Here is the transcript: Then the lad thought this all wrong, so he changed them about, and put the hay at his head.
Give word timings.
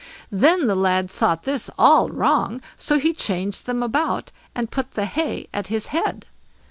Then 0.31 0.65
the 0.65 0.73
lad 0.73 1.11
thought 1.11 1.43
this 1.43 1.69
all 1.77 2.09
wrong, 2.09 2.59
so 2.75 2.97
he 2.97 3.13
changed 3.13 3.67
them 3.67 3.83
about, 3.83 4.31
and 4.55 4.71
put 4.71 4.93
the 4.93 5.05
hay 5.05 5.47
at 5.53 5.67
his 5.67 5.85
head. 5.93 6.25